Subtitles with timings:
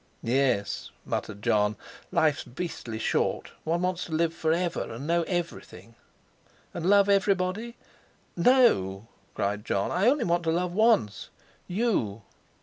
[0.23, 1.75] "Yes," muttered Jon,
[2.11, 3.51] "life's beastly short.
[3.63, 5.93] One wants to live forever, and know everything."
[6.73, 7.77] "And love everybody?"
[8.35, 12.23] "No," cried Jon; "I only want to love once—you."